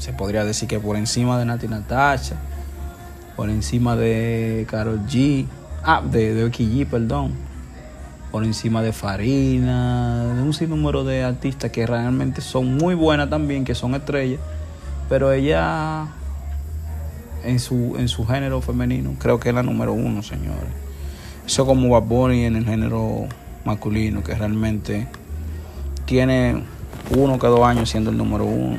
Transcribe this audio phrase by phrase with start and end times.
[0.00, 2.36] se podría decir que por encima de Nati Natasha,
[3.36, 5.46] por encima de Carol G,
[5.84, 7.34] ah, de, de G, perdón,
[8.32, 13.64] por encima de Farina, de un sinnúmero de artistas que realmente son muy buenas también,
[13.64, 14.40] que son estrellas,
[15.10, 16.06] pero ella
[17.44, 20.70] en su, en su género femenino creo que es la número uno, señores.
[21.46, 23.26] Eso como Bad en el género
[23.66, 25.08] masculino, que realmente
[26.06, 26.62] tiene
[27.14, 28.78] uno que dos años siendo el número uno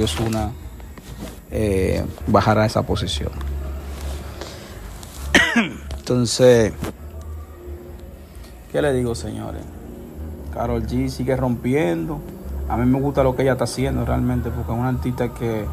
[0.00, 0.52] Osuna
[1.50, 3.30] eh, bajar a esa posición.
[5.98, 6.72] Entonces,
[8.70, 9.62] ¿qué le digo, señores?
[10.52, 12.20] Carol G sigue rompiendo.
[12.68, 15.66] A mí me gusta lo que ella está haciendo realmente, porque es una artista que.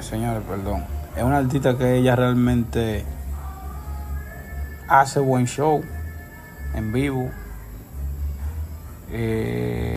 [0.00, 0.84] Señores, perdón.
[1.16, 3.04] Es una artista que ella realmente
[4.88, 5.82] hace buen show
[6.74, 7.30] en vivo.
[9.10, 9.96] Eh,